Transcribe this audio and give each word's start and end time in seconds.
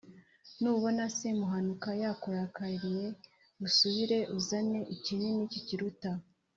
Nubona 0.61 1.03
semuhanuka 1.17 1.89
yakurakariye, 2.01 3.05
usubireyo 3.65 4.27
uzane 4.37 4.79
ikinini 4.95 5.41
kikiruta. 5.51 6.11